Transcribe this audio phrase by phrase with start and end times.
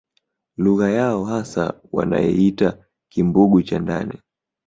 [0.57, 4.19] Lugha yao hasa wanaiita Kimbugu cha ndani